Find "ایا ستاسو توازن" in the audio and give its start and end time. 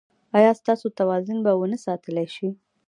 0.37-1.37